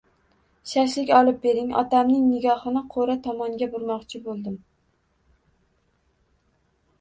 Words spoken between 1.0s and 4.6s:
olib bering,– otamning nigohini qo‘ra tomonga burmoqchi bo‘ldim.